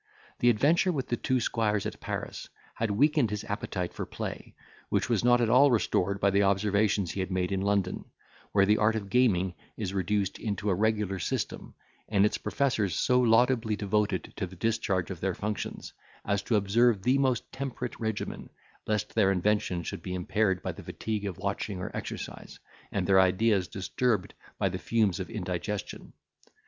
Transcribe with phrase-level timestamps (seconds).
[0.39, 4.55] The adventure with the two squires at Paris had weakened his appetite for play,
[4.89, 8.05] which was not at all restored by the observations he had made in London,
[8.51, 11.75] where the art of gaming is reduced into a regular system,
[12.09, 15.93] and its professors so laudably devoted to the discharge of their functions,
[16.25, 18.49] as to observe the most temperate regimen,
[18.87, 22.57] lest their invention should be impaired by the fatigue of watching or exercise,
[22.91, 26.11] and their ideas disturbed by the fumes of indigestion.